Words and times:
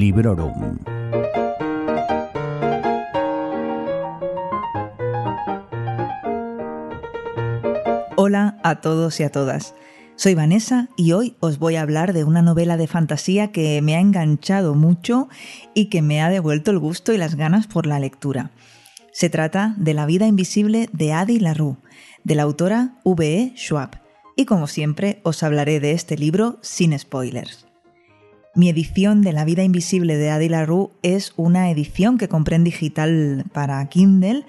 Librorum. 0.00 0.78
Hola 8.16 8.58
a 8.62 8.80
todos 8.80 9.20
y 9.20 9.24
a 9.24 9.30
todas. 9.30 9.74
Soy 10.16 10.34
Vanessa 10.34 10.88
y 10.96 11.12
hoy 11.12 11.36
os 11.40 11.58
voy 11.58 11.76
a 11.76 11.82
hablar 11.82 12.14
de 12.14 12.24
una 12.24 12.40
novela 12.40 12.78
de 12.78 12.86
fantasía 12.86 13.52
que 13.52 13.82
me 13.82 13.94
ha 13.94 14.00
enganchado 14.00 14.74
mucho 14.74 15.28
y 15.74 15.90
que 15.90 16.00
me 16.00 16.22
ha 16.22 16.30
devuelto 16.30 16.70
el 16.70 16.78
gusto 16.78 17.12
y 17.12 17.18
las 17.18 17.34
ganas 17.34 17.66
por 17.66 17.84
la 17.84 18.00
lectura. 18.00 18.52
Se 19.12 19.28
trata 19.28 19.74
de 19.76 19.92
La 19.92 20.06
vida 20.06 20.26
invisible 20.26 20.88
de 20.94 21.12
Adi 21.12 21.40
LaRue, 21.40 21.76
de 22.24 22.36
la 22.36 22.44
autora 22.44 22.94
V.E. 23.04 23.52
Schwab, 23.54 24.00
y 24.34 24.46
como 24.46 24.66
siempre 24.66 25.20
os 25.24 25.42
hablaré 25.42 25.78
de 25.78 25.92
este 25.92 26.16
libro 26.16 26.58
sin 26.62 26.98
spoilers. 26.98 27.69
Mi 28.54 28.68
edición 28.68 29.22
de 29.22 29.32
La 29.32 29.44
vida 29.44 29.62
invisible 29.62 30.16
de 30.16 30.30
Adi 30.30 30.48
LaRue 30.48 30.90
es 31.02 31.32
una 31.36 31.70
edición 31.70 32.18
que 32.18 32.28
compré 32.28 32.56
en 32.56 32.64
digital 32.64 33.44
para 33.52 33.88
Kindle 33.88 34.44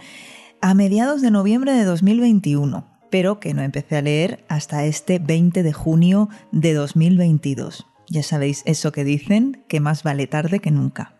a 0.61 0.73
mediados 0.73 1.21
de 1.21 1.31
noviembre 1.31 1.73
de 1.73 1.83
2021 1.83 2.91
pero 3.11 3.39
que 3.39 3.53
no 3.53 3.61
empecé 3.61 3.97
a 3.97 4.01
leer 4.01 4.43
hasta 4.47 4.85
este 4.85 5.19
20 5.19 5.61
de 5.61 5.73
junio 5.73 6.29
de 6.51 6.73
2022. 6.73 7.85
Ya 8.09 8.23
sabéis 8.23 8.63
eso 8.65 8.91
que 8.91 9.03
dicen, 9.03 9.63
que 9.67 9.79
más 9.79 10.01
vale 10.01 10.25
tarde 10.25 10.59
que 10.59 10.71
nunca. 10.71 11.13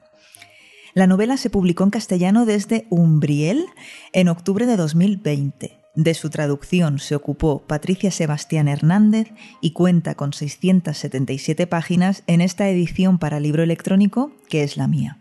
La 0.93 1.05
novela 1.05 1.37
se 1.37 1.49
publicó 1.49 1.83
en 1.83 1.89
castellano 1.91 2.45
desde 2.45 2.87
Umbriel 2.89 3.65
en 4.13 4.29
octubre 4.29 4.65
de 4.65 4.77
2020. 4.77 5.80
De 5.95 6.13
su 6.13 6.29
traducción 6.29 6.99
se 6.99 7.15
ocupó 7.15 7.63
Patricia 7.67 8.11
Sebastián 8.11 8.69
Hernández 8.69 9.31
y 9.59 9.71
cuenta 9.71 10.15
con 10.15 10.31
677 10.31 11.67
páginas 11.67 12.23
en 12.27 12.39
esta 12.39 12.69
edición 12.69 13.19
para 13.19 13.41
libro 13.41 13.61
electrónico 13.61 14.31
que 14.47 14.63
es 14.63 14.77
la 14.77 14.87
mía. 14.87 15.17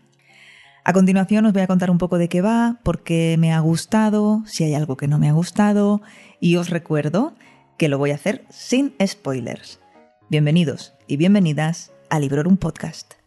A 0.83 0.93
continuación 0.93 1.45
os 1.45 1.53
voy 1.53 1.61
a 1.61 1.67
contar 1.67 1.91
un 1.91 1.97
poco 1.97 2.17
de 2.17 2.29
qué 2.29 2.41
va, 2.41 2.79
por 2.83 3.03
qué 3.03 3.35
me 3.37 3.53
ha 3.53 3.59
gustado, 3.59 4.43
si 4.45 4.63
hay 4.63 4.73
algo 4.73 4.97
que 4.97 5.07
no 5.07 5.19
me 5.19 5.29
ha 5.29 5.33
gustado 5.33 6.01
y 6.39 6.55
os 6.55 6.69
recuerdo 6.69 7.35
que 7.77 7.89
lo 7.89 7.97
voy 7.97 8.11
a 8.11 8.15
hacer 8.15 8.45
sin 8.49 8.93
spoilers. 9.05 9.79
Bienvenidos 10.29 10.93
y 11.05 11.17
bienvenidas 11.17 11.91
a 12.09 12.19
Librorum 12.19 12.55
Podcast. 12.55 13.20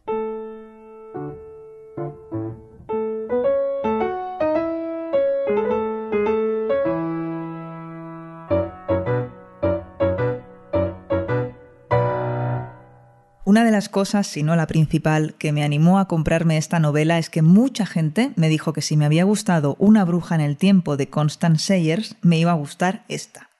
Las 13.74 13.88
cosas, 13.88 14.28
si 14.28 14.44
no 14.44 14.54
la 14.54 14.68
principal, 14.68 15.34
que 15.34 15.50
me 15.50 15.64
animó 15.64 15.98
a 15.98 16.06
comprarme 16.06 16.58
esta 16.58 16.78
novela 16.78 17.18
es 17.18 17.28
que 17.28 17.42
mucha 17.42 17.86
gente 17.86 18.30
me 18.36 18.48
dijo 18.48 18.72
que 18.72 18.82
si 18.82 18.96
me 18.96 19.04
había 19.04 19.24
gustado 19.24 19.74
Una 19.80 20.04
bruja 20.04 20.36
en 20.36 20.42
el 20.42 20.56
tiempo 20.56 20.96
de 20.96 21.08
Constance 21.08 21.66
Sayers, 21.66 22.14
me 22.22 22.38
iba 22.38 22.52
a 22.52 22.54
gustar 22.54 23.04
esta. 23.08 23.50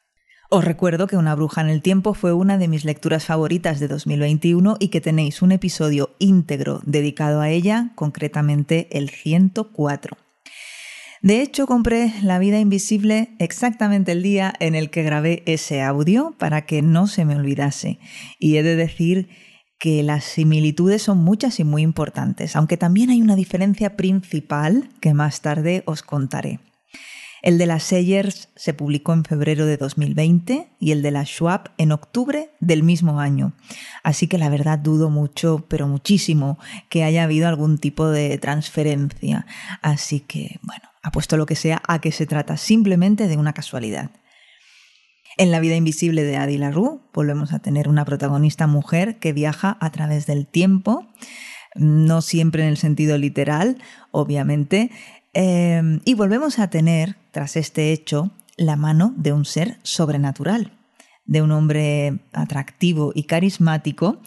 Os 0.51 0.65
recuerdo 0.65 1.09
que 1.09 1.17
Una 1.17 1.35
bruja 1.35 1.63
en 1.63 1.69
el 1.69 1.83
tiempo 1.83 2.15
fue 2.15 2.33
una 2.33 2.59
de 2.59 2.69
mis 2.69 2.85
lecturas 2.85 3.25
favoritas 3.25 3.81
de 3.81 3.89
2021 3.89 4.77
y 4.79 4.87
que 4.87 5.01
tenéis 5.01 5.43
un 5.43 5.51
episodio 5.51 6.15
íntegro 6.21 6.81
dedicado 6.87 7.41
a 7.41 7.49
ella, 7.49 7.91
concretamente 7.97 8.87
el 8.97 9.11
104. 9.11 10.17
De 11.23 11.43
hecho, 11.43 11.67
compré 11.67 12.13
La 12.23 12.39
vida 12.39 12.61
invisible 12.61 13.31
exactamente 13.41 14.13
el 14.13 14.23
día 14.23 14.55
en 14.61 14.77
el 14.77 14.91
que 14.91 15.03
grabé 15.03 15.43
ese 15.47 15.83
audio 15.83 16.37
para 16.39 16.67
que 16.67 16.83
no 16.83 17.09
se 17.09 17.25
me 17.25 17.35
olvidase. 17.35 17.99
Y 18.39 18.59
he 18.59 18.63
de 18.63 18.77
decir 18.77 19.29
que 19.85 20.03
las 20.03 20.25
similitudes 20.25 21.03
son 21.03 21.19
muchas 21.19 21.61
y 21.61 21.65
muy 21.65 21.83
importantes, 21.83 22.57
aunque 22.57 22.79
también 22.79 23.11
hay 23.11 23.21
una 23.21 23.37
diferencia 23.37 23.99
principal 23.99 24.89
que 25.03 25.13
más 25.13 25.43
tarde 25.43 25.83
os 25.85 26.03
contaré. 26.03 26.59
El 27.43 27.59
de 27.59 27.67
las 27.67 27.83
Sayers 27.83 28.49
se 28.57 28.73
publicó 28.73 29.13
en 29.13 29.25
febrero 29.25 29.67
de 29.67 29.77
2020 29.77 30.69
y 30.81 30.93
el 30.93 31.03
de 31.03 31.11
la 31.11 31.27
Schwab 31.27 31.73
en 31.77 31.93
octubre 31.93 32.49
del 32.61 32.83
mismo 32.83 33.21
año. 33.21 33.53
Así 34.03 34.27
que 34.27 34.39
la 34.39 34.49
verdad 34.49 34.79
dudo 34.79 35.11
mucho, 35.11 35.67
pero 35.69 35.87
muchísimo, 35.87 36.59
que 36.89 37.05
haya 37.05 37.23
habido 37.23 37.47
algún 37.47 37.77
tipo 37.77 38.09
de 38.09 38.39
transferencia. 38.39 39.45
Así 39.83 40.21
que, 40.21 40.61
bueno, 40.63 40.89
apuesto 41.03 41.37
lo 41.37 41.45
que 41.45 41.57
sea 41.57 41.83
a 41.87 42.01
que 42.01 42.11
se 42.11 42.25
trata 42.25 42.57
simplemente 42.57 43.29
de 43.29 43.37
una 43.37 43.53
casualidad. 43.53 44.11
En 45.37 45.51
La 45.51 45.59
vida 45.59 45.75
invisible 45.75 46.23
de 46.23 46.37
Adi 46.37 46.59
LaRue 46.59 47.01
volvemos 47.13 47.53
a 47.53 47.59
tener 47.59 47.89
una 47.89 48.05
protagonista 48.05 48.69
mujer 48.69 49.19
que 49.19 49.33
viaja 49.33 49.77
a 49.81 49.91
través 49.91 50.27
del 50.27 50.47
tiempo, 50.47 51.07
no 51.75 52.23
siempre 52.23 52.63
en 52.63 52.69
el 52.69 52.77
sentido 52.77 53.19
literal, 53.19 53.79
obviamente, 54.13 54.93
em, 55.33 56.01
y 56.05 56.15
volvemos 56.15 56.61
a 56.61 56.71
tener, 56.71 57.17
tras 57.33 57.57
este 57.57 57.93
hecho, 57.93 58.31
la 58.57 58.77
mano 58.77 59.13
de 59.17 59.33
un 59.33 59.45
ser 59.45 59.79
sobrenatural, 59.83 60.73
de 61.25 61.43
un 61.43 61.51
hombre 61.51 62.21
atractivo 62.33 63.11
y 63.13 63.25
carismático, 63.25 64.21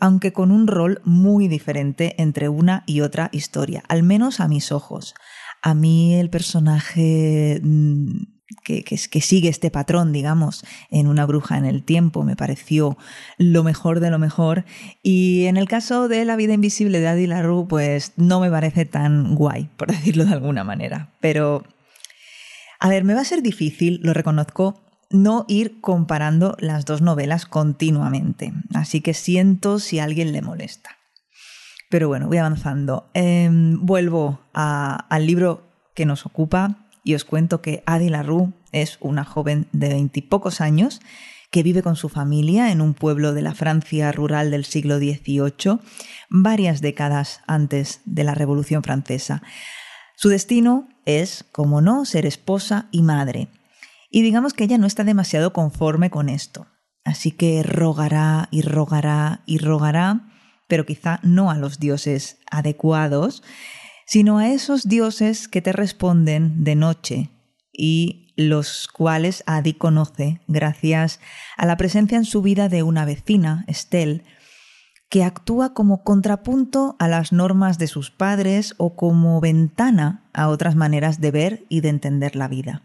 aunque 0.00 0.32
con 0.32 0.50
un 0.50 0.66
rol 0.66 1.02
muy 1.04 1.46
diferente 1.46 2.14
entre 2.16 2.48
una 2.48 2.84
y 2.86 3.02
otra 3.02 3.28
historia, 3.32 3.82
al 3.88 4.02
menos 4.02 4.40
a 4.40 4.48
mis 4.48 4.72
ojos. 4.72 5.14
A 5.60 5.74
mí 5.74 6.14
el 6.14 6.30
personaje 6.30 7.60
mm, 8.54 8.82
que, 8.82 9.20
sigue 9.20 9.48
este 9.48 9.70
patrón, 9.70 10.12
digamos, 10.12 10.64
en 10.90 11.06
una 11.06 11.26
bruja 11.26 11.58
en 11.58 11.64
el 11.64 11.82
tiempo, 11.82 12.24
me 12.24 12.36
pareció 12.36 12.96
lo 13.38 13.62
mejor 13.62 14.00
de 14.00 14.10
lo 14.10 14.18
mejor. 14.18 14.64
Y 15.02 15.46
en 15.46 15.56
el 15.56 15.68
caso 15.68 16.08
de 16.08 16.24
La 16.24 16.36
vida 16.36 16.54
invisible 16.54 17.00
de 17.00 17.08
Adi 17.08 17.26
LaRue, 17.26 17.66
pues 17.68 18.12
no 18.16 18.40
me 18.40 18.50
parece 18.50 18.84
tan 18.84 19.34
guay, 19.34 19.68
por 19.76 19.88
decirlo 19.92 20.24
de 20.24 20.32
alguna 20.32 20.64
manera. 20.64 21.12
Pero, 21.20 21.64
a 22.80 22.88
ver, 22.88 23.04
me 23.04 23.14
va 23.14 23.20
a 23.20 23.24
ser 23.24 23.42
difícil, 23.42 24.00
lo 24.02 24.14
reconozco, 24.14 24.80
no 25.10 25.44
ir 25.48 25.80
comparando 25.80 26.56
las 26.58 26.84
dos 26.84 27.00
novelas 27.00 27.46
continuamente. 27.46 28.52
Así 28.74 29.00
que 29.00 29.14
siento 29.14 29.78
si 29.78 29.98
a 29.98 30.04
alguien 30.04 30.32
le 30.32 30.42
molesta. 30.42 30.90
Pero 31.90 32.08
bueno, 32.08 32.26
voy 32.26 32.38
avanzando. 32.38 33.08
Em, 33.14 33.78
vuelvo 33.86 34.40
al 34.52 35.26
libro 35.26 35.62
que 35.94 36.06
nos 36.06 36.26
ocupa, 36.26 36.83
y 37.04 37.14
os 37.14 37.24
cuento 37.24 37.60
que 37.60 37.82
Adi 37.86 38.08
LaRue 38.08 38.52
es 38.72 38.96
una 39.00 39.24
joven 39.24 39.68
de 39.72 39.90
veintipocos 39.90 40.60
años 40.60 41.00
que 41.50 41.62
vive 41.62 41.84
con 41.84 41.94
su 41.94 42.08
familia 42.08 42.72
en 42.72 42.80
un 42.80 42.94
pueblo 42.94 43.32
de 43.32 43.42
la 43.42 43.54
Francia 43.54 44.10
rural 44.10 44.50
del 44.50 44.64
siglo 44.64 44.98
XVIII, 44.98 45.78
varias 46.28 46.80
décadas 46.80 47.42
antes 47.46 48.00
de 48.06 48.24
la 48.24 48.34
Revolución 48.34 48.82
Francesa. 48.82 49.42
Su 50.16 50.30
destino 50.30 50.88
es, 51.04 51.44
como 51.52 51.80
no, 51.80 52.06
ser 52.06 52.26
esposa 52.26 52.88
y 52.90 53.02
madre. 53.02 53.48
Y 54.10 54.22
digamos 54.22 54.52
que 54.52 54.64
ella 54.64 54.78
no 54.78 54.86
está 54.86 55.04
demasiado 55.04 55.52
conforme 55.52 56.10
con 56.10 56.28
esto. 56.28 56.66
Así 57.04 57.30
que 57.30 57.62
rogará 57.62 58.48
y 58.50 58.62
rogará 58.62 59.42
y 59.46 59.58
rogará, 59.58 60.32
pero 60.66 60.86
quizá 60.86 61.20
no 61.22 61.50
a 61.50 61.56
los 61.56 61.78
dioses 61.78 62.38
adecuados, 62.50 63.42
sino 64.06 64.38
a 64.38 64.48
esos 64.48 64.88
dioses 64.88 65.48
que 65.48 65.62
te 65.62 65.72
responden 65.72 66.64
de 66.64 66.74
noche 66.74 67.30
y 67.72 68.32
los 68.36 68.88
cuales 68.88 69.42
Adi 69.46 69.74
conoce 69.74 70.40
gracias 70.48 71.20
a 71.56 71.66
la 71.66 71.76
presencia 71.76 72.18
en 72.18 72.24
su 72.24 72.42
vida 72.42 72.68
de 72.68 72.82
una 72.82 73.04
vecina, 73.04 73.64
Estelle, 73.68 74.24
que 75.08 75.22
actúa 75.22 75.74
como 75.74 76.02
contrapunto 76.02 76.96
a 76.98 77.06
las 77.08 77.32
normas 77.32 77.78
de 77.78 77.86
sus 77.86 78.10
padres 78.10 78.74
o 78.78 78.96
como 78.96 79.40
ventana 79.40 80.28
a 80.32 80.48
otras 80.48 80.74
maneras 80.74 81.20
de 81.20 81.30
ver 81.30 81.64
y 81.68 81.80
de 81.80 81.90
entender 81.90 82.34
la 82.34 82.48
vida. 82.48 82.82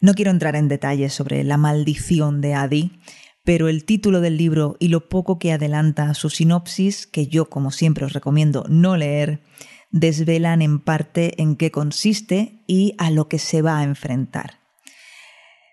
No 0.00 0.14
quiero 0.14 0.30
entrar 0.30 0.54
en 0.54 0.68
detalles 0.68 1.12
sobre 1.12 1.42
la 1.42 1.56
maldición 1.56 2.40
de 2.40 2.54
Adi, 2.54 3.00
pero 3.44 3.68
el 3.68 3.84
título 3.84 4.20
del 4.20 4.36
libro 4.36 4.76
y 4.78 4.88
lo 4.88 5.08
poco 5.08 5.40
que 5.40 5.52
adelanta 5.52 6.14
su 6.14 6.30
sinopsis, 6.30 7.06
que 7.06 7.26
yo 7.26 7.48
como 7.48 7.72
siempre 7.72 8.04
os 8.04 8.12
recomiendo 8.12 8.64
no 8.68 8.96
leer, 8.96 9.42
desvelan 9.90 10.62
en 10.62 10.78
parte 10.78 11.40
en 11.40 11.56
qué 11.56 11.70
consiste 11.70 12.62
y 12.66 12.94
a 12.98 13.10
lo 13.10 13.28
que 13.28 13.38
se 13.38 13.62
va 13.62 13.78
a 13.78 13.84
enfrentar. 13.84 14.58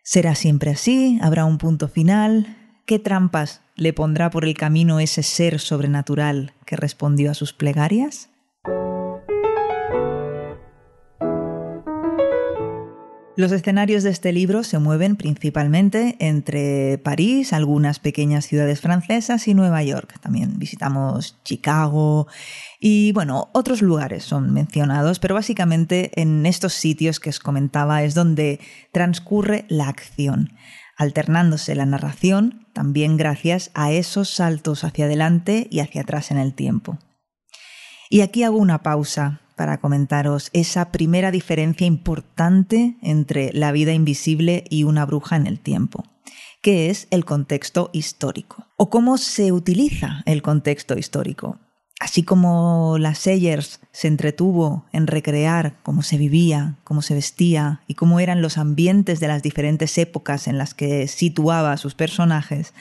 ¿Será 0.03 0.35
siempre 0.35 0.71
así? 0.71 1.19
¿Habrá 1.21 1.45
un 1.45 1.57
punto 1.57 1.87
final? 1.87 2.57
¿Qué 2.85 2.99
trampas 2.99 3.61
le 3.75 3.91
pondrá 3.93 4.29
por 4.29 4.45
el 4.45 4.53
camino 4.53 4.99
ese 4.99 5.23
ser 5.23 5.59
sobrenatural 5.59 6.53
que 6.65 6.75
respondió 6.75 7.31
a 7.31 7.33
sus 7.33 7.53
plegarias? 7.53 8.29
Los 13.37 13.51
escenarios 13.51 14.03
de 14.03 14.11
este 14.11 14.31
libro 14.31 14.63
se 14.63 14.79
mueven 14.79 15.17
principalmente 15.17 16.15
entre 16.19 16.97
París, 16.99 17.51
algunas 17.51 17.99
pequeñas 17.99 18.47
ciudades 18.47 18.79
francesas 18.79 19.49
y 19.49 19.53
Nueva 19.53 19.83
York. 19.83 20.17
También 20.21 20.57
visitamos 20.57 21.37
Chicago 21.43 22.27
y 22.79 23.11
bueno, 23.11 23.49
otros 23.51 23.81
lugares 23.81 24.23
son 24.23 24.53
mencionados, 24.53 25.19
pero 25.19 25.35
básicamente 25.35 26.11
en 26.15 26.45
estos 26.45 26.75
sitios 26.75 27.19
que 27.19 27.29
os 27.29 27.39
comentaba 27.39 28.03
es 28.03 28.15
donde 28.15 28.61
transcurre 28.93 29.65
la 29.67 29.89
acción, 29.89 30.53
alternándose 30.95 31.75
la 31.75 31.85
narración 31.85 32.65
también 32.71 33.17
gracias 33.17 33.69
a 33.73 33.91
esos 33.91 34.29
saltos 34.29 34.85
hacia 34.85 35.05
adelante 35.05 35.67
y 35.69 35.81
hacia 35.81 36.03
atrás 36.03 36.31
en 36.31 36.37
el 36.37 36.53
tiempo. 36.53 36.99
Y 38.09 38.21
aquí 38.21 38.43
hago 38.43 38.57
una 38.57 38.81
pausa 38.81 39.41
para 39.55 39.79
comentaros 39.79 40.49
esa 40.53 40.91
primera 40.91 41.31
diferencia 41.31 41.87
importante 41.87 42.97
entre 43.01 43.51
la 43.53 43.71
vida 43.71 43.93
invisible 43.93 44.65
y 44.69 44.83
una 44.83 45.05
bruja 45.05 45.35
en 45.35 45.47
el 45.47 45.59
tiempo, 45.59 46.03
que 46.61 46.89
es 46.89 47.07
el 47.11 47.25
contexto 47.25 47.89
histórico, 47.93 48.67
o 48.77 48.89
cómo 48.89 49.17
se 49.17 49.51
utiliza 49.51 50.23
el 50.25 50.41
contexto 50.41 50.97
histórico. 50.97 51.59
Así 51.99 52.23
como 52.23 52.97
la 52.99 53.15
Sayers 53.15 53.79
se 53.93 54.09
entretuvo 54.09 54.85
en 54.91 55.07
recrear 55.07 55.77
cómo 55.81 56.01
se 56.01 56.17
vivía, 56.17 56.75
cómo 56.83 57.01
se 57.01 57.13
vestía 57.13 57.81
y 57.87 57.93
cómo 57.93 58.19
eran 58.19 58.41
los 58.41 58.57
ambientes 58.57 59.21
de 59.21 59.29
las 59.29 59.41
diferentes 59.41 59.97
épocas 59.97 60.47
en 60.47 60.57
las 60.57 60.73
que 60.73 61.07
situaba 61.07 61.71
a 61.71 61.77
sus 61.77 61.95
personajes, 61.95 62.73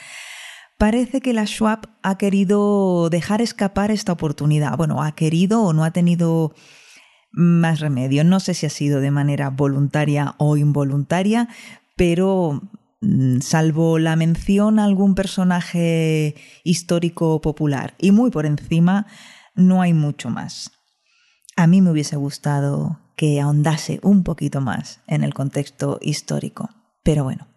parece 0.79 1.21
que 1.21 1.33
la 1.33 1.47
Schwab 1.47 1.89
ha 2.03 2.19
querido 2.19 3.09
dejar 3.11 3.41
escapar 3.41 3.91
esta 3.91 4.13
oportunidad. 4.13 4.77
Bueno, 4.77 5.03
ha 5.03 5.13
querido 5.15 5.63
o 5.63 5.73
no 5.73 5.85
ha 5.85 5.91
tenido 5.91 6.55
más 7.33 7.81
remedio. 7.81 8.25
No 8.25 8.41
sé 8.41 8.55
si 8.55 8.67
ha 8.67 8.71
sido 8.71 9.01
de 9.01 9.11
manera 9.11 9.51
voluntaria 9.51 10.35
o 10.39 10.57
involuntaria, 10.57 11.49
pero 11.97 12.61
Mm, 13.05 13.41
salvo 13.41 13.99
la 13.99 14.17
mención 14.17 14.79
a 14.79 14.85
algún 14.85 15.15
personaje 15.15 16.37
histórico 16.65 17.41
popular 17.43 17.95
y 17.99 18.13
muy 18.13 18.31
por 18.31 18.47
encima, 18.47 19.07
no 19.55 19.83
hay 19.83 19.93
mucho 19.93 20.31
más. 20.31 20.73
A 21.57 21.67
mí 21.67 21.83
me 21.83 21.91
hubiese 21.91 22.17
gustado 22.17 22.99
que 23.15 23.41
ahondase 23.41 24.01
un 24.03 24.25
poquito 24.25 24.63
más 24.63 25.01
en 25.07 25.23
el 25.23 25.35
contexto 25.35 25.99
histórico, 26.01 26.71
pero 27.03 27.25
bueno. 27.25 27.54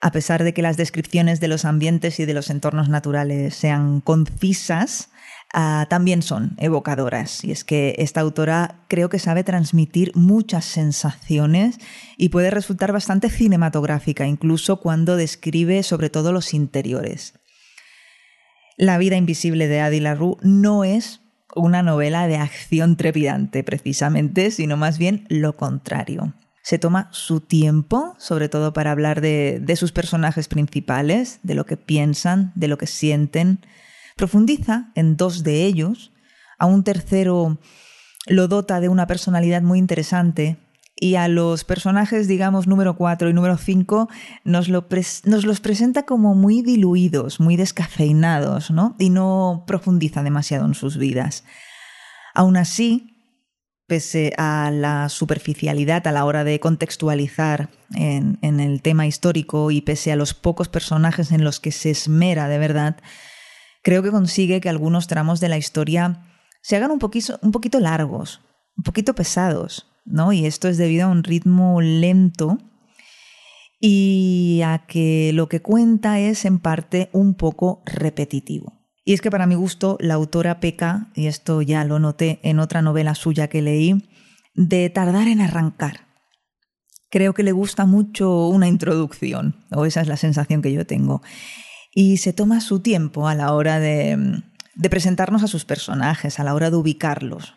A 0.00 0.12
pesar 0.12 0.44
de 0.44 0.54
que 0.54 0.62
las 0.62 0.76
descripciones 0.76 1.40
de 1.40 1.48
los 1.48 1.64
ambientes 1.64 2.20
y 2.20 2.24
de 2.24 2.34
los 2.34 2.50
entornos 2.50 2.88
naturales 2.88 3.54
sean 3.54 4.00
concisas, 4.00 5.10
Ah, 5.52 5.86
también 5.90 6.22
son 6.22 6.54
evocadoras. 6.58 7.44
Y 7.44 7.50
es 7.50 7.64
que 7.64 7.96
esta 7.98 8.20
autora 8.20 8.76
creo 8.86 9.08
que 9.08 9.18
sabe 9.18 9.42
transmitir 9.42 10.12
muchas 10.14 10.64
sensaciones 10.64 11.78
y 12.16 12.28
puede 12.28 12.50
resultar 12.50 12.92
bastante 12.92 13.30
cinematográfica, 13.30 14.26
incluso 14.26 14.80
cuando 14.80 15.16
describe 15.16 15.82
sobre 15.82 16.08
todo 16.08 16.32
los 16.32 16.54
interiores. 16.54 17.34
La 18.76 18.96
vida 18.98 19.16
invisible 19.16 19.66
de 19.66 19.80
Adi 19.80 19.98
LaRue 19.98 20.36
no 20.42 20.84
es 20.84 21.20
una 21.56 21.82
novela 21.82 22.28
de 22.28 22.36
acción 22.36 22.96
trepidante, 22.96 23.64
precisamente, 23.64 24.52
sino 24.52 24.76
más 24.76 24.98
bien 24.98 25.26
lo 25.28 25.56
contrario. 25.56 26.32
Se 26.62 26.78
toma 26.78 27.08
su 27.12 27.40
tiempo, 27.40 28.14
sobre 28.18 28.48
todo 28.48 28.72
para 28.72 28.90
hablar 28.90 29.20
de 29.20 29.76
sus 29.76 29.92
personajes 29.92 30.48
principales, 30.48 31.40
de 31.42 31.54
lo 31.54 31.64
que 31.66 31.76
piensan, 31.76 32.52
de 32.54 32.68
lo 32.68 32.78
que 32.78 32.86
sienten, 32.86 33.60
Profundiza 34.20 34.90
en 34.96 35.16
dos 35.16 35.44
de 35.44 35.64
ellos, 35.64 36.12
a 36.58 36.66
un 36.66 36.84
tercero 36.84 37.58
lo 38.26 38.48
dota 38.48 38.78
de 38.78 38.90
una 38.90 39.06
personalidad 39.06 39.62
muy 39.62 39.78
interesante 39.78 40.58
y 40.94 41.14
a 41.14 41.26
los 41.26 41.64
personajes, 41.64 42.28
digamos, 42.28 42.66
número 42.66 42.96
4 42.96 43.30
y 43.30 43.32
número 43.32 43.56
5 43.56 44.10
nos, 44.44 44.68
nos, 44.68 45.44
los 45.46 45.60
presenta 45.60 46.02
como 46.02 46.34
muy 46.34 46.60
diluidos, 46.60 47.40
muy 47.40 47.56
descafeinados, 47.56 48.70
¿no? 48.70 48.94
Y 48.98 49.08
no 49.08 49.64
profundiza 49.66 50.22
demasiado 50.22 50.66
en 50.66 50.74
sus 50.74 50.98
vidas. 50.98 51.44
Aún 52.34 52.58
así, 52.58 53.09
pese 53.90 54.32
a 54.38 54.70
la 54.72 55.08
superficialidad 55.08 56.06
a 56.06 56.12
la 56.12 56.24
hora 56.24 56.44
de 56.44 56.60
contextualizar 56.60 57.70
en, 57.92 58.38
el 58.40 58.82
tema 58.82 59.08
histórico 59.08 59.72
y 59.72 59.80
pese 59.80 60.12
a 60.12 60.16
los 60.16 60.32
pocos 60.32 60.68
personajes 60.68 61.32
en 61.32 61.42
los 61.42 61.58
que 61.58 61.72
se 61.72 61.90
esmera 61.90 62.46
de 62.46 62.58
verdad, 62.58 62.98
creo 63.82 64.04
que 64.04 64.12
consigue 64.12 64.60
que 64.60 64.68
algunos 64.68 65.08
tramos 65.08 65.40
de 65.40 65.48
la 65.48 65.58
historia 65.58 66.22
se 66.62 66.76
hagan 66.76 66.92
un 66.92 67.00
poquito, 67.00 67.40
un 67.42 67.50
poquito 67.50 67.80
largos, 67.80 68.40
un 68.76 68.84
poquito 68.84 69.16
pesados, 69.16 69.90
¿no? 70.04 70.32
Y 70.32 70.46
esto 70.46 70.68
es 70.68 70.78
debido 70.78 71.08
a 71.08 71.10
un 71.10 71.24
ritmo 71.24 71.80
lento 71.80 72.58
y 73.80 74.60
a 74.64 74.86
que 74.86 75.32
lo 75.34 75.48
que 75.48 75.62
cuenta 75.62 76.20
es 76.20 76.44
en 76.44 76.60
parte 76.60 77.10
un 77.12 77.34
poco 77.34 77.82
repetitivo. 77.86 78.79
Y 79.10 79.12
es 79.12 79.20
que 79.20 79.30
para 79.32 79.48
mi 79.48 79.56
gusto 79.56 79.96
la 79.98 80.14
autora 80.14 80.60
peca, 80.60 81.08
y 81.16 81.26
esto 81.26 81.62
ya 81.62 81.82
lo 81.82 81.98
noté 81.98 82.38
en 82.44 82.60
otra 82.60 82.80
novela 82.80 83.16
suya 83.16 83.48
que 83.48 83.60
leí, 83.60 84.08
de 84.54 84.88
tardar 84.88 85.26
en 85.26 85.40
arrancar. 85.40 86.06
Creo 87.10 87.34
que 87.34 87.42
le 87.42 87.50
gusta 87.50 87.86
mucho 87.86 88.46
una 88.46 88.68
introducción, 88.68 89.66
o 89.72 89.84
esa 89.84 90.00
es 90.00 90.06
la 90.06 90.16
sensación 90.16 90.62
que 90.62 90.72
yo 90.72 90.86
tengo 90.86 91.22
y 91.92 92.18
se 92.18 92.32
toma 92.32 92.60
su 92.60 92.78
tiempo 92.78 93.26
a 93.26 93.34
la 93.34 93.52
hora 93.52 93.80
de, 93.80 94.44
presentarnos 94.88 95.42
a 95.42 95.48
sus 95.48 95.64
personajes, 95.64 96.38
a 96.38 96.44
la 96.44 96.54
hora 96.54 96.70
de 96.70 96.76
ubicarlos. 96.76 97.54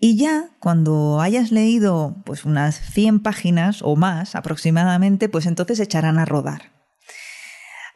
Y 0.00 0.16
ya 0.16 0.50
cuando 0.58 1.20
hayas 1.20 1.52
leído 1.52 2.16
pues 2.24 2.44
unas 2.44 2.74
100 2.74 3.20
páginas 3.20 3.82
o 3.82 3.94
más 3.94 4.34
aproximadamente, 4.34 5.28
pues 5.28 5.46
entonces 5.46 5.78
echarán 5.78 6.18
a 6.18 6.24
rodar. 6.24 6.79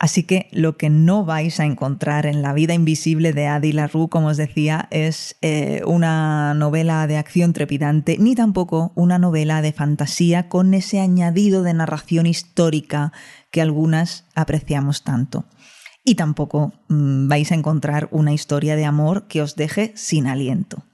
Así 0.05 0.25
que 0.25 0.51
lo 0.53 0.77
que 0.77 0.91
no 0.91 1.25
vais 1.25 1.61
a 1.61 1.65
encontrar 1.65 2.27
en 2.27 2.43
La 2.43 2.53
vida 2.53 2.75
invisible 2.75 3.33
de 3.33 3.47
Adi 3.47 3.73
LaRue, 3.73 4.11
como 4.11 4.27
os 4.27 4.37
decía, 4.37 4.87
es 4.91 5.37
eh, 5.41 5.81
una 5.87 6.53
novela 6.53 7.07
de 7.07 7.17
acción 7.17 7.55
trepidante, 7.55 8.19
ni 8.21 8.35
tampoco 8.35 8.93
una 8.97 9.19
novela 9.19 9.63
de 9.63 9.73
fantasía 9.73 10.51
con 10.51 10.75
ese 10.75 11.01
añadido 11.01 11.63
de 11.63 11.73
narración 11.73 12.27
histórica 12.27 13.15
que 13.51 13.63
algunas 13.63 14.27
apreciamos 14.35 15.05
tanto 15.05 15.47
y 16.05 16.17
tampoco 16.17 16.75
mm, 16.89 17.29
vais 17.29 17.51
a 17.51 17.55
encontrar 17.55 18.09
una 18.11 18.35
historia 18.35 18.77
de 18.77 18.85
amor 18.85 19.27
que 19.27 19.41
os 19.41 19.57
deje 19.57 19.95
sin 19.97 20.27
aliento. 20.27 20.85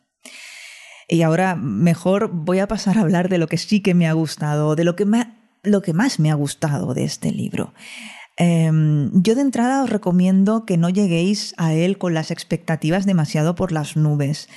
Y 1.09 1.23
ahora 1.23 1.57
mejor 1.57 2.31
voy 2.33 2.61
a 2.61 2.69
pasar 2.69 2.97
a 2.97 3.01
hablar 3.01 3.29
de 3.29 3.39
lo 3.39 3.49
que 3.49 3.59
sí 3.59 3.81
que 3.81 3.93
me 3.93 4.07
ha 4.07 4.13
gustado, 4.13 4.77
de 4.77 4.85
lo 4.85 4.95
que, 4.95 5.05
lo 5.65 5.83
que 5.83 5.95
más 5.95 6.21
me 6.21 6.31
ha 6.31 6.35
gustado 6.35 6.95
de 6.95 7.03
este 7.03 7.33
libro. 7.33 7.75
Em, 8.43 9.11
yo 9.13 9.35
de 9.35 9.43
entrada 9.43 9.85
os 9.85 9.91
recomiendo 9.91 10.65
que 10.65 10.79
no 10.79 10.89
lleguéis 10.89 11.53
a 11.59 11.75
él 11.75 11.99
con 11.99 12.15
las 12.15 12.31
expectativas 12.31 13.05
demasiado 13.05 13.55
por 13.55 13.71
las 13.71 13.97
nubes. 13.97 14.49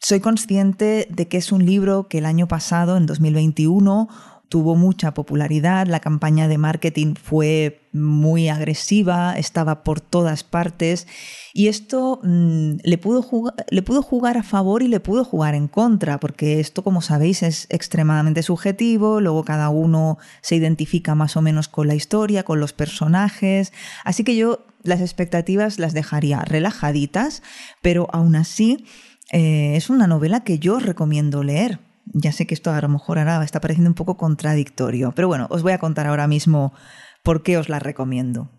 Soy 0.00 0.18
consciente 0.18 1.06
de 1.08 1.28
que 1.28 1.36
es 1.36 1.52
un 1.52 1.64
libro 1.64 2.08
que 2.08 2.18
el 2.18 2.26
año 2.26 2.48
pasado, 2.48 2.96
en 2.96 3.06
2021, 3.06 4.08
tuvo 4.48 4.76
mucha 4.76 5.12
popularidad, 5.12 5.86
la 5.86 6.00
campaña 6.00 6.48
de 6.48 6.56
marketing 6.56 7.14
fue 7.14 7.82
muy 7.92 8.48
agresiva, 8.48 9.34
estaba 9.36 9.84
por 9.84 10.00
todas 10.00 10.42
partes 10.42 11.06
y 11.52 11.68
esto 11.68 12.20
mm, 12.22 12.76
le, 12.82 12.98
pudo 12.98 13.22
jugar, 13.22 13.54
le 13.70 13.82
pudo 13.82 14.02
jugar 14.02 14.38
a 14.38 14.42
favor 14.42 14.82
y 14.82 14.88
le 14.88 15.00
pudo 15.00 15.24
jugar 15.24 15.54
en 15.54 15.68
contra, 15.68 16.18
porque 16.18 16.60
esto, 16.60 16.82
como 16.82 17.02
sabéis, 17.02 17.42
es 17.42 17.66
extremadamente 17.70 18.42
subjetivo, 18.42 19.20
luego 19.20 19.44
cada 19.44 19.68
uno 19.68 20.18
se 20.40 20.56
identifica 20.56 21.14
más 21.14 21.36
o 21.36 21.42
menos 21.42 21.68
con 21.68 21.86
la 21.86 21.94
historia, 21.94 22.42
con 22.42 22.60
los 22.60 22.72
personajes, 22.72 23.72
así 24.04 24.24
que 24.24 24.36
yo 24.36 24.64
las 24.82 25.00
expectativas 25.00 25.78
las 25.78 25.92
dejaría 25.92 26.40
relajaditas, 26.40 27.42
pero 27.82 28.08
aún 28.12 28.36
así 28.36 28.86
eh, 29.30 29.74
es 29.76 29.90
una 29.90 30.06
novela 30.06 30.40
que 30.40 30.58
yo 30.58 30.78
recomiendo 30.78 31.42
leer 31.42 31.80
ya 32.12 32.32
sé 32.32 32.46
que 32.46 32.54
esto 32.54 32.70
a 32.70 32.80
lo 32.80 32.88
mejor 32.88 33.18
ahora 33.18 33.42
está 33.44 33.60
pareciendo 33.60 33.90
un 33.90 33.94
poco 33.94 34.16
contradictorio, 34.16 35.12
pero 35.12 35.28
bueno, 35.28 35.46
os 35.50 35.62
voy 35.62 35.72
a 35.72 35.78
contar 35.78 36.06
ahora 36.06 36.26
mismo 36.26 36.72
por 37.22 37.42
qué 37.42 37.58
os 37.58 37.68
la 37.68 37.78
recomiendo. 37.78 38.50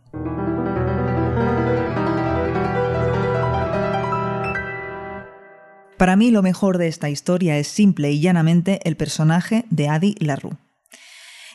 Para 6.00 6.15
mí 6.15 6.32
lo 6.32 6.41
mejor 6.41 6.77
de 6.77 6.88
esta 6.88 7.10
historia 7.10 7.58
es 7.58 7.68
simple 7.68 8.10
y 8.10 8.22
llanamente 8.22 8.79
el 8.86 8.96
personaje 8.96 9.65
de 9.70 9.89
Adi 9.89 10.15
LaRue. 10.20 10.56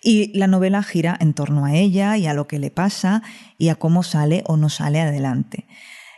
Y 0.03 0.37
la 0.39 0.47
novela 0.47 0.83
gira 0.83 1.17
en 1.19 1.33
torno 1.33 1.65
a 1.65 1.75
ella 1.75 2.19
y 2.19 2.27
a 2.27 2.35
lo 2.35 2.47
que 2.47 2.59
le 2.59 2.71
pasa 2.71 3.23
y 3.57 3.71
a 3.71 3.77
cómo 3.77 4.03
sale 4.03 4.43
o 4.47 4.59
no 4.59 4.69
sale 4.69 5.01
adelante. 5.01 5.67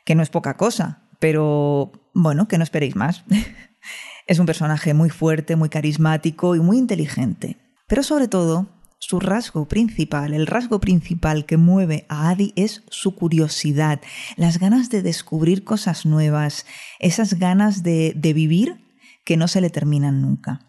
Que 0.04 0.16
no 0.16 0.25
es 0.25 0.30
poca 0.30 0.56
cosa, 0.56 1.02
pero 1.21 1.92
bueno, 2.14 2.49
que 2.49 2.59
no 2.59 2.64
esperéis 2.64 2.97
más. 2.97 3.25
Es 4.26 4.40
un 4.40 4.47
personaje 4.47 4.92
muy 4.92 5.09
fuerte, 5.09 5.54
muy 5.54 5.68
carismático 5.68 6.56
y 6.56 6.61
muy 6.61 6.78
inteligente. 6.78 7.56
Pero 7.87 8.02
sobre 8.02 8.26
todo, 8.26 8.66
su 8.99 9.21
rasgo 9.21 9.68
principal, 9.68 10.35
el 10.35 10.49
rasgo 10.49 10.80
principal 10.80 11.47
que 11.47 11.56
mueve 11.56 12.06
a 12.09 12.30
Adi 12.30 12.52
es 12.56 12.83
su 12.90 13.14
curiosidad, 13.14 14.00
las 14.37 14.59
ganas 14.59 14.90
de 14.90 15.02
descubrir 15.02 15.62
cosas 15.62 16.06
nuevas, 16.06 16.66
esas 16.99 17.35
ganas 17.35 17.85
de, 17.85 18.14
vivir 18.16 18.85
que 19.25 19.37
no 19.37 19.47
se 19.47 19.61
le 19.61 19.71
terminan 19.71 20.23
nunca. 20.23 20.61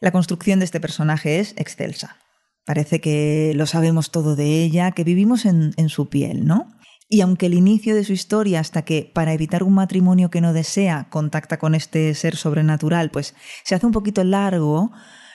La 0.00 0.12
construcción 0.12 0.60
de 0.60 0.66
este 0.66 0.78
personaje 0.78 1.40
es 1.40 1.54
excelsa. 1.56 2.18
Parece 2.64 3.00
que 3.00 3.52
lo 3.56 3.66
sabemos 3.66 4.12
todo 4.12 4.36
de 4.36 4.62
ella, 4.62 4.92
que 4.92 5.02
vivimos 5.02 5.44
en, 5.44 5.72
en 5.76 5.88
su 5.88 6.08
piel, 6.08 6.44
¿no? 6.46 6.68
Y 7.08 7.22
aunque 7.22 7.46
el 7.46 7.54
inicio 7.54 7.94
de 7.94 8.04
su 8.04 8.12
historia, 8.12 8.60
hasta 8.60 8.82
que 8.82 9.10
para 9.14 9.32
evitar 9.32 9.62
un 9.62 9.72
matrimonio 9.72 10.30
que 10.30 10.42
no 10.42 10.52
desea, 10.52 11.08
contacta 11.08 11.58
con 11.58 11.74
este 11.74 12.14
ser 12.14 12.36
sobrenatural, 12.36 13.10
pues 13.10 13.34
se 13.64 13.74
hace 13.74 13.86
un 13.86 13.92
poquito 13.92 14.22
largo, 14.24 14.92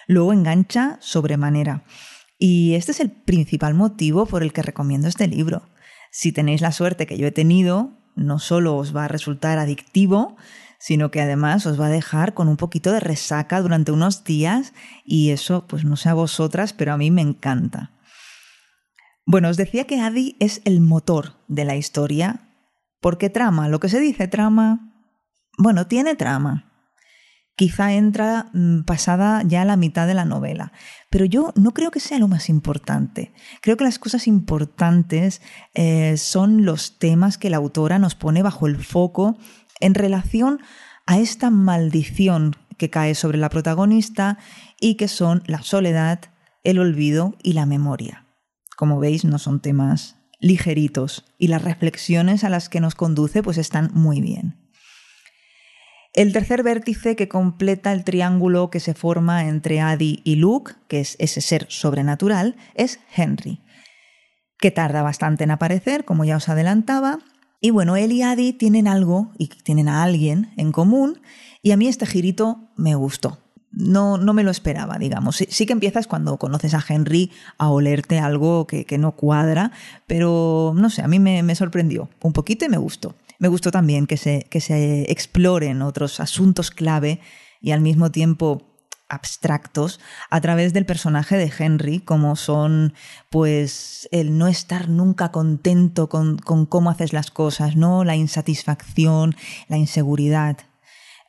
luego 0.08 0.34
engancha 0.34 0.98
sobremanera. 1.02 1.84
Y 2.38 2.76
este 2.76 2.92
es 2.92 3.00
el 3.00 3.10
principal 3.10 3.74
motivo 3.74 4.28
por 4.28 4.44
el 4.44 4.54
que 4.54 4.62
recomiendo 4.62 5.08
este 5.08 5.28
libro. 5.28 5.64
Si 6.12 6.32
tenéis 6.32 6.62
la 6.62 6.72
suerte 6.72 7.08
que 7.08 7.18
yo 7.18 7.26
he 7.26 7.32
tenido, 7.32 7.98
no 8.16 8.38
solo 8.38 8.76
os 8.76 8.96
va 8.96 9.06
a 9.06 9.08
resultar 9.08 9.58
adictivo, 9.58 10.36
sino 10.78 11.10
que 11.10 11.22
además 11.22 11.66
os 11.66 11.80
va 11.80 11.88
a 11.88 11.90
dejar 11.90 12.34
con 12.34 12.50
un 12.50 12.58
poquito 12.58 12.92
de 12.92 13.00
resaca 13.00 13.62
durante 13.62 13.92
unos 13.92 14.24
días 14.24 14.74
y 15.06 15.32
eso, 15.32 15.66
pues 15.66 15.86
no 15.86 15.96
sé 15.96 16.10
a 16.10 16.14
vosotras, 16.14 16.74
pero 16.74 16.94
a 16.94 16.98
mí 16.98 17.10
me 17.10 17.22
encanta. 17.22 17.92
Bueno, 19.26 19.50
os 19.50 19.58
decía 19.58 19.86
que 19.86 20.02
Adi 20.02 20.36
es 20.40 20.62
el 20.66 20.82
motor 20.82 21.38
de 21.48 21.64
la 21.64 21.76
historia, 21.76 22.50
porque 23.00 23.30
trama, 23.30 23.70
lo 23.70 23.80
que 23.80 23.90
se 23.90 24.00
dice 24.00 24.28
trama, 24.28 24.94
bueno, 25.58 25.88
tiene 25.88 26.16
trama. 26.16 26.70
Quizá 27.56 27.94
entra 27.94 28.50
mm, 28.54 28.82
pasada 28.82 29.44
ya 29.46 29.64
la 29.64 29.78
mitad 29.78 30.08
de 30.08 30.16
la 30.16 30.26
novela, 30.26 30.74
pero 31.10 31.26
yo 31.26 31.54
no 31.56 31.72
creo 31.72 31.92
que 31.92 32.00
sea 32.00 32.20
lo 32.20 32.28
más 32.28 32.50
importante. 32.50 33.34
Creo 33.62 33.78
que 33.78 33.84
las 33.84 34.00
cosas 34.00 34.28
importantes 34.28 35.42
eh, 35.74 36.18
son 36.18 36.66
los 36.66 36.98
temas 36.98 37.38
que 37.38 37.50
la 37.50 37.58
autora 37.58 38.00
nos 38.00 38.16
pone 38.16 38.42
bajo 38.42 38.68
el 38.68 38.84
foco 38.84 39.38
en 39.80 39.94
relación 39.94 40.60
a 41.06 41.20
esta 41.20 41.50
maldición 41.50 42.56
que 42.78 42.90
cae 42.90 43.16
sobre 43.16 43.38
la 43.38 43.50
protagonista 43.50 44.40
y 44.80 44.96
que 44.96 45.08
son 45.08 45.44
la 45.46 45.62
soledad, 45.62 46.20
el 46.64 46.80
olvido 46.80 47.36
y 47.44 47.54
la 47.54 47.66
memoria. 47.66 48.26
Como 48.76 49.00
veis, 49.00 49.26
no 49.26 49.38
son 49.40 49.60
temas 49.60 50.18
ligeritos 50.40 51.26
y 51.38 51.48
las 51.48 51.64
reflexiones 51.64 52.44
a 52.44 52.50
las 52.50 52.70
que 52.70 52.82
nos 52.82 52.96
conduce 52.96 53.42
pues 53.42 53.58
están 53.58 53.92
muy 53.94 54.22
bien. 54.22 54.58
El 56.14 56.32
tercer 56.32 56.62
vértice 56.62 57.16
que 57.16 57.28
completa 57.28 57.92
el 57.92 58.04
triángulo 58.04 58.70
que 58.70 58.80
se 58.80 58.94
forma 58.94 59.48
entre 59.48 59.82
Adi 59.82 60.22
y 60.24 60.36
Luke, 60.36 60.74
que 60.88 61.00
es 61.00 61.16
ese 61.18 61.42
ser 61.42 61.66
sobrenatural, 61.70 62.56
es 62.76 63.00
Henry, 63.16 63.62
que 64.60 64.70
tarda 64.70 65.02
bastante 65.02 65.44
en 65.44 65.52
aparecer, 65.52 66.06
como 66.06 66.24
ya 66.24 66.38
os 66.38 66.50
adelantaba. 66.50 67.18
Y 67.60 67.72
bueno, 67.72 67.96
él 67.96 68.12
y 68.12 68.22
Adi 68.22 68.54
tienen 68.54 68.88
algo 68.88 69.32
y 69.40 69.48
tienen 69.48 69.90
a 69.90 70.04
alguien 70.04 70.54
en 70.56 70.72
común, 70.72 71.20
y 71.64 71.72
a 71.72 71.78
mí 71.78 71.88
este 71.88 72.06
girito 72.06 72.70
me 72.76 72.94
gustó. 72.94 73.43
No, 73.76 74.18
no 74.18 74.34
me 74.34 74.44
lo 74.44 74.52
esperaba, 74.52 74.98
digamos. 75.00 75.44
Sí, 75.50 75.66
que 75.66 75.74
empiezas 75.74 76.08
cuando 76.08 76.38
conoces 76.38 76.74
a 76.76 76.86
Henry 76.88 77.32
a 77.58 77.70
olerte 77.70 78.20
algo 78.20 78.68
que, 78.68 78.98
no 78.98 79.16
cuadra, 79.16 79.72
pero 80.08 80.74
no 80.76 80.90
sé, 80.90 81.02
a 81.02 81.08
mí 81.08 81.20
me, 81.20 81.42
me 81.42 81.56
sorprendió 81.56 82.10
un 82.22 82.34
poquito 82.34 82.66
y 82.66 82.70
me 82.70 82.78
gustó. 82.78 83.16
Me 83.40 83.48
gustó 83.48 83.72
también 83.72 84.06
que 84.06 84.18
se, 84.18 84.46
que 84.50 84.62
se 84.62 85.12
exploren 85.12 85.82
otros 85.82 86.20
asuntos 86.20 86.72
clave 86.72 87.20
y 87.62 87.72
al 87.72 87.82
mismo 87.82 88.12
tiempo 88.12 88.62
abstractos 89.10 90.00
a 90.30 90.42
través 90.42 90.74
del 90.74 90.86
personaje 90.86 91.38
de 91.38 91.52
Henry, 91.58 92.00
como 92.00 92.36
son 92.36 92.94
pues 93.30 94.08
el 94.12 94.38
no 94.38 94.48
estar 94.48 94.90
nunca 94.90 95.32
contento 95.32 96.10
con, 96.10 96.38
cómo 96.38 96.90
haces 96.90 97.14
las 97.14 97.32
cosas, 97.32 97.76
¿no? 97.76 98.04
La 98.04 98.16
insatisfacción, 98.16 99.36
la 99.68 99.78
inseguridad 99.78 100.58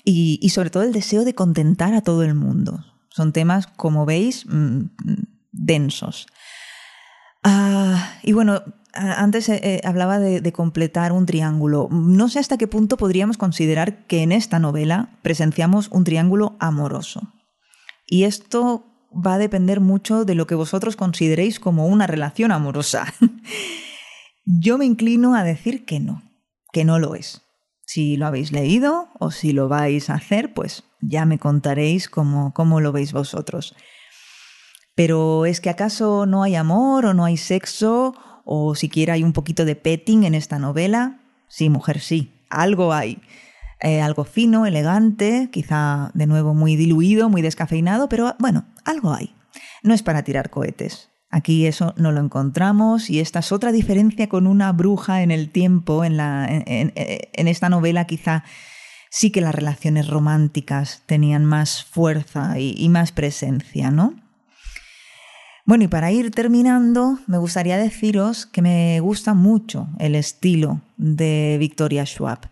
y, 0.05 0.49
sobre 0.51 0.71
todo 0.71 0.83
el 0.83 0.93
deseo 0.93 1.25
de 1.25 1.35
contentar 1.35 1.95
a 1.95 2.03
todo 2.03 2.23
el 2.23 2.35
mundo. 2.35 2.85
Son 3.09 3.33
temas, 3.33 3.67
como 3.67 4.05
veis, 4.05 4.45
mm, 4.47 4.83
densos. 5.53 6.27
Ah, 7.43 8.19
y 8.23 8.33
bueno, 8.33 8.63
antes 8.93 9.49
eh, 9.49 9.61
eh, 9.63 9.81
hablaba 9.85 10.19
de, 10.19 10.53
completar 10.53 11.13
un 11.13 11.27
triángulo. 11.27 11.89
No 11.91 12.29
sé 12.29 12.39
hasta 12.39 12.59
qué 12.59 12.67
punto 12.67 12.97
podríamos 12.97 13.37
considerar 13.37 14.07
que 14.07 14.23
en 14.23 14.33
esta 14.33 14.59
novela 14.59 15.19
presenciamos 15.23 15.89
un 15.91 16.05
triángulo 16.05 16.57
amoroso. 16.61 17.33
Y 18.07 18.25
esto 18.25 18.85
va 19.15 19.35
a 19.35 19.39
depender 19.39 19.81
mucho 19.81 20.25
de 20.25 20.35
lo 20.35 20.47
que 20.47 20.55
vosotros 20.55 20.97
consideréis 20.97 21.61
como 21.61 21.87
una 21.87 22.07
relación 22.07 22.53
amorosa. 22.53 23.07
Yo 24.45 24.77
me 24.77 24.85
inclino 24.85 25.35
a 25.35 25.45
decir 25.45 25.85
que 25.85 26.01
no, 26.01 26.23
que 26.73 26.85
no 26.85 26.99
lo 26.99 27.15
es. 27.15 27.44
Si 27.95 28.17
lo 28.17 28.27
habéis 28.27 28.51
leído 28.51 29.07
o 29.21 29.31
si 29.31 29.53
lo 29.53 29.69
vais 29.69 30.11
a 30.11 30.15
hacer, 30.15 30.53
pues 30.53 30.83
ya 31.01 31.27
me 31.27 31.39
contaréis 31.39 32.09
cómo, 32.09 32.53
cómo 32.53 32.81
lo 32.81 32.91
veis 32.91 33.13
vosotros. 33.13 33.77
Pero 34.97 35.47
¿es 35.47 35.61
que 35.61 35.71
acaso 35.71 36.27
no 36.27 36.43
hay 36.43 36.57
amor 36.57 37.07
o 37.07 37.15
no 37.15 37.25
hay 37.25 37.37
sexo 37.37 38.17
o 38.45 38.75
siquiera 38.75 39.15
hay 39.15 39.23
un 39.23 39.33
poquito 39.33 39.65
de 39.65 39.77
petting 39.77 40.25
en 40.25 40.35
esta 40.35 40.59
novela. 40.59 41.21
Sí, 41.47 41.71
mujer, 41.71 42.01
sí, 42.01 42.35
algo 42.51 42.93
hay. 42.93 43.23
Eh, 43.81 44.01
algo 44.01 44.25
fino, 44.25 44.67
elegante, 44.67 45.49
quizá 45.53 46.11
de 46.15 46.27
nuevo 46.27 46.53
muy 46.53 46.75
diluido, 46.75 47.29
muy 47.29 47.43
descafeinado, 47.43 48.09
pero 48.09 48.35
bueno, 48.41 48.67
algo 48.85 49.15
hay. 49.15 49.37
No 49.85 49.95
es 49.95 50.03
para 50.03 50.25
tirar 50.25 50.51
cohetes. 50.51 51.14
Aquí 51.35 51.67
eso 51.67 51.95
no 51.97 52.13
lo 52.13 52.21
encontramos 52.21 53.11
y 53.11 53.19
esta 53.19 53.41
es 53.41 53.51
otra 53.51 53.73
diferencia 53.73 54.29
con 54.29 54.47
una 54.47 54.71
bruja 54.71 55.23
en 55.25 55.33
el 55.33 55.51
tiempo. 55.51 56.05
En, 56.05 56.17
la, 56.17 56.47
en 56.49 57.49
esta 57.49 57.69
novela 57.69 58.05
quizá 58.05 58.45
sí 59.11 59.33
que 59.33 59.41
las 59.41 59.53
relaciones 59.53 60.07
románticas 60.07 61.03
tenían 61.07 61.45
más 61.45 61.83
fuerza 61.83 62.57
y, 62.61 62.77
y 62.79 62.89
más 62.89 63.11
presencia, 63.11 63.91
¿no? 63.91 64.15
Bueno, 65.67 65.83
y 65.83 65.89
para 65.89 66.13
ir 66.13 66.31
terminando, 66.31 67.19
me 67.27 67.39
gustaría 67.39 67.79
deciros 67.79 68.47
que 68.47 68.63
me 68.63 69.01
gusta 69.01 69.35
mucho 69.35 69.89
el 69.99 70.15
estilo 70.15 70.83
de 70.99 71.57
Victoria 71.59 72.07
Schwab. 72.07 72.49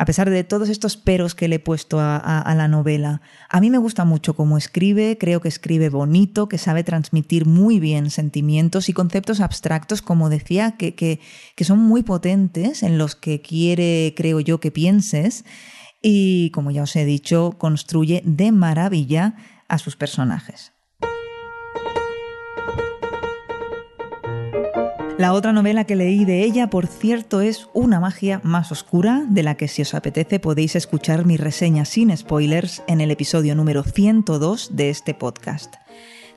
A 0.00 0.06
pesar 0.06 0.30
de 0.30 0.44
todos 0.44 0.70
estos 0.70 0.96
peros 0.96 1.34
que 1.34 1.46
le 1.46 1.56
he 1.56 1.58
puesto 1.58 1.98
a, 2.00 2.54
la 2.56 2.68
novela, 2.68 3.20
a 3.50 3.60
mí 3.60 3.68
me 3.68 3.76
gusta 3.76 4.06
mucho 4.06 4.34
cómo 4.34 4.56
escribe, 4.56 5.18
creo 5.20 5.42
que 5.42 5.48
escribe 5.48 5.90
bonito, 5.90 6.48
que 6.48 6.56
sabe 6.56 6.84
transmitir 6.84 7.44
muy 7.44 7.80
bien 7.80 8.08
sentimientos 8.08 8.88
y 8.88 8.94
conceptos 8.94 9.40
abstractos, 9.40 10.00
como 10.00 10.30
decía, 10.30 10.78
que, 10.78 10.94
que 10.94 11.64
son 11.64 11.80
muy 11.80 12.02
potentes 12.02 12.82
en 12.82 12.96
los 12.96 13.14
que 13.14 13.42
quiere, 13.42 14.14
creo 14.16 14.40
yo, 14.40 14.58
que 14.58 14.70
pienses. 14.70 15.44
Y 16.00 16.48
como 16.52 16.70
ya 16.70 16.84
os 16.84 16.96
he 16.96 17.04
dicho, 17.04 17.56
construye 17.58 18.22
de 18.24 18.52
maravilla 18.52 19.34
a 19.68 19.76
sus 19.76 19.96
personajes. 19.96 20.72
La 25.20 25.34
otra 25.34 25.52
novela 25.52 25.84
que 25.84 25.96
leí 25.96 26.24
de 26.24 26.44
ella, 26.44 26.70
por 26.70 26.86
cierto, 26.86 27.42
es 27.42 27.68
Una 27.74 28.00
magia 28.00 28.40
más 28.42 28.72
oscura, 28.72 29.22
de 29.28 29.42
la 29.42 29.54
que 29.54 29.68
si 29.68 29.82
os 29.82 29.92
apetece 29.92 30.40
podéis 30.40 30.76
escuchar 30.76 31.26
mi 31.26 31.36
reseña 31.36 31.84
sin 31.84 32.16
spoilers 32.16 32.82
en 32.86 33.02
el 33.02 33.10
episodio 33.10 33.54
número 33.54 33.82
102 33.82 34.74
de 34.74 34.88
este 34.88 35.12
podcast. 35.12 35.74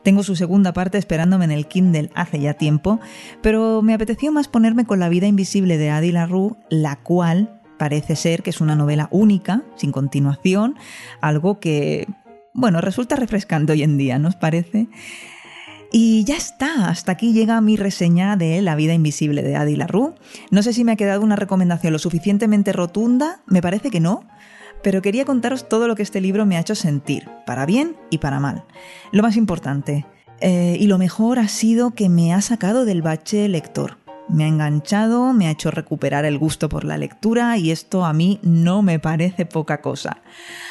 Tengo 0.04 0.22
su 0.22 0.36
segunda 0.36 0.74
parte 0.74 0.98
esperándome 0.98 1.46
en 1.46 1.52
el 1.52 1.68
Kindle 1.68 2.10
hace 2.14 2.42
ya 2.42 2.56
tiempo, 2.56 3.00
pero 3.42 3.82
me 3.82 3.94
apeteció 3.94 4.34
más 4.34 4.50
ponerme 4.50 4.84
con 4.84 5.00
La 5.00 5.08
vida 5.08 5.28
invisible 5.28 5.78
de 5.78 5.90
Adi 5.90 6.12
LaRue, 6.12 6.58
la 6.70 6.98
cual 6.98 7.62
parece 7.80 8.18
ser 8.18 8.44
que 8.44 8.50
es 8.50 8.60
una 8.60 8.76
novela 8.76 9.08
única, 9.12 9.64
sin 9.78 9.94
continuación, 9.94 10.76
algo 11.22 11.62
que, 11.62 12.06
bueno, 12.54 12.82
resulta 12.82 13.16
refrescante 13.16 13.72
hoy 13.72 13.84
en 13.84 13.98
día, 13.98 14.20
¿no 14.20 14.28
os 14.28 14.36
parece? 14.36 14.90
Y 15.96 16.24
ya 16.24 16.38
está, 16.38 16.90
hasta 16.90 17.12
aquí 17.12 17.34
llega 17.34 17.62
mi 17.62 17.76
reseña 17.76 18.36
de 18.36 18.64
La 18.64 18.76
vida 18.76 18.96
invisible 18.96 19.44
de 19.44 19.56
Adi 19.56 19.76
LaRue. 19.76 20.16
No 20.50 20.64
sé 20.64 20.74
si 20.74 20.84
me 20.84 20.92
ha 20.92 20.96
quedado 20.96 21.22
una 21.22 21.36
recomendación 21.36 21.94
lo 21.94 22.00
suficientemente 22.00 22.74
rotunda, 22.74 23.44
me 23.46 23.62
parece 23.62 23.92
que 23.92 24.00
no, 24.00 24.24
pero 24.82 25.04
quería 25.04 25.24
contaros 25.24 25.70
todo 25.70 25.88
lo 25.88 25.96
que 25.96 26.02
este 26.02 26.20
libro 26.20 26.48
me 26.48 26.58
ha 26.58 26.62
hecho 26.62 26.74
sentir, 26.74 27.30
para 27.46 27.68
bien 27.68 27.96
y 28.10 28.18
para 28.18 28.40
mal. 28.40 28.66
Lo 29.12 29.22
más 29.22 29.38
importante, 29.38 30.08
eh, 30.42 30.78
y 30.80 30.88
lo 30.88 30.98
mejor 30.98 31.38
ha 31.38 31.48
sido 31.48 31.92
que 31.92 32.10
me 32.10 32.34
ha 32.34 32.42
sacado 32.42 32.86
del 32.86 33.04
bache 33.04 33.48
lector. 33.48 34.03
Me 34.30 34.46
ha 34.46 34.48
enganchado, 34.48 35.34
me 35.34 35.48
ha 35.48 35.52
hecho 35.52 35.70
recuperar 35.70 36.26
el 36.26 36.38
gusto 36.38 36.70
por 36.70 36.86
la 36.86 36.98
lectura 36.98 37.58
y 37.58 37.72
esto 37.72 38.06
a 38.06 38.14
mí 38.14 38.40
no 38.42 38.82
me 38.82 39.00
parece 39.00 39.46
poca 39.46 39.82
cosa. 39.82 40.22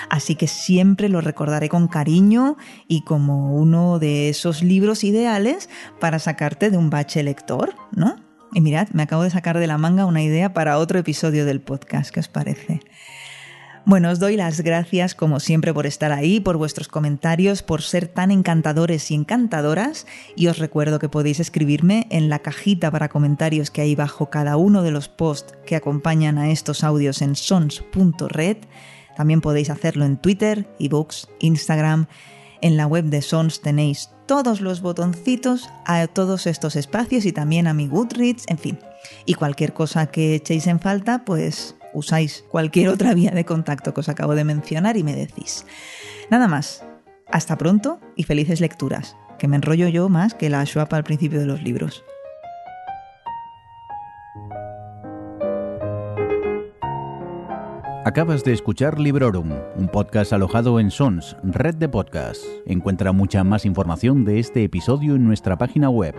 Así 0.09 0.35
que 0.35 0.47
siempre 0.49 1.09
lo 1.09 1.21
recordaré 1.21 1.69
con 1.69 1.87
cariño 1.87 2.57
y 2.89 3.03
como 3.03 3.55
uno 3.55 3.99
de 3.99 4.29
esos 4.31 4.63
libros 4.63 5.05
ideales 5.05 5.69
para 6.01 6.19
sacarte 6.19 6.71
de 6.71 6.79
un 6.79 6.91
bache 6.91 7.23
lector, 7.23 7.75
¿no? 7.93 8.17
Y 8.55 8.61
mirad, 8.61 8.89
me 8.93 9.03
acabo 9.03 9.23
de 9.23 9.31
sacar 9.31 9.59
de 9.59 9.67
la 9.67 9.79
manga 9.79 10.07
una 10.07 10.23
idea 10.23 10.53
para 10.53 10.79
otro 10.79 10.99
episodio 10.99 11.47
del 11.47 11.61
podcast, 11.61 12.11
¿qué 12.11 12.21
os 12.21 12.29
parece? 12.29 12.81
Bueno, 13.85 14.11
os 14.11 14.21
doy 14.21 14.37
las 14.37 14.61
gracias 14.61 15.17
como 15.17 15.41
siempre 15.41 15.75
por 15.75 15.87
estar 15.87 16.13
ahí, 16.13 16.39
por 16.39 16.57
vuestros 16.57 16.87
comentarios, 16.87 17.65
por 17.65 17.83
ser 17.83 18.07
tan 18.07 18.31
encantadores 18.31 19.11
y 19.11 19.15
encantadoras 19.15 20.07
y 20.37 20.47
os 20.47 20.59
recuerdo 20.59 21.01
que 21.01 21.09
podéis 21.09 21.41
escribirme 21.41 22.07
en 22.11 22.29
la 22.29 22.39
cajita 22.39 22.93
para 22.93 23.09
comentarios 23.09 23.73
que 23.73 23.81
hay 23.81 23.97
bajo 23.97 24.31
cada 24.31 24.57
uno 24.57 24.83
de 24.83 24.93
los 24.93 25.09
posts 25.09 25.55
que 25.67 25.75
acompañan 25.75 26.39
a 26.39 26.51
estos 26.51 26.85
audios 26.85 27.23
en 27.23 27.35
sons.red. 27.35 28.59
También 29.17 29.41
podéis 29.41 29.69
hacerlo 29.69 30.05
en 30.05 30.17
Twitter, 30.17 30.69
ebooks, 30.79 31.29
Instagram. 31.41 32.07
En 32.61 32.77
la 32.77 32.87
web 32.87 33.07
de 33.07 33.21
Sons 33.21 33.63
tenéis 33.63 34.11
todos 34.27 34.61
los 34.61 34.81
botoncitos 34.81 35.69
a 35.85 36.07
todos 36.07 36.47
estos 36.47 36.77
espacios 36.77 37.27
y 37.27 37.33
también 37.33 37.67
a 37.67 37.75
mi 37.75 37.89
Goodreads, 37.89 38.45
en 38.47 38.59
fin. 38.59 38.79
Y 39.27 39.35
cualquier 39.35 39.73
cosa 39.73 40.07
que 40.07 40.37
echéis 40.37 40.69
en 40.69 40.79
falta, 40.79 41.25
pues 41.25 41.75
usáis 41.95 42.45
cualquier 42.51 42.89
otra 42.89 43.15
vía 43.15 43.31
de 43.31 43.45
contacto 43.45 43.95
que 43.95 44.01
os 44.01 44.09
acabo 44.09 44.35
de 44.35 44.45
mencionar 44.45 44.97
y 44.97 45.03
me 45.03 45.15
decís. 45.15 45.67
Nada 46.31 46.49
más. 46.49 46.85
Hasta 47.31 47.57
pronto 47.57 47.99
y 48.15 48.25
felices 48.25 48.61
lecturas, 48.61 49.17
que 49.39 49.49
me 49.49 49.57
enrollo 49.57 49.89
yo 49.89 50.09
más 50.09 50.35
que 50.35 50.51
la 50.51 50.65
Schwab 50.67 50.95
al 50.95 51.05
principio 51.05 51.41
de 51.41 51.47
los 51.47 51.63
libros. 51.63 52.05
Acabas 58.05 58.43
de 58.43 58.53
escuchar 58.53 58.99
Librorum, 58.99 59.53
un 59.77 59.87
podcast 59.87 60.33
alojado 60.33 60.81
en 60.81 60.91
Sons, 60.91 61.37
red 61.45 61.77
de 61.77 61.89
podcasts. 61.89 62.45
Encuentra 62.67 63.13
mucha 63.13 63.45
más 63.45 63.65
información 63.65 64.25
de 64.25 64.41
este 64.41 64.65
episodio 64.65 65.15
en 65.15 65.25
nuestra 65.25 65.57
página 65.57 65.89
web, 65.89 66.17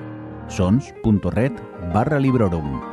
sons.red 0.47 1.51
barra 1.93 2.19
Librorum. 2.19 2.92